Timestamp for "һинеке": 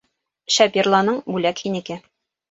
1.67-1.99